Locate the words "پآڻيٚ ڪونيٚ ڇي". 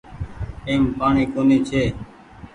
0.97-1.83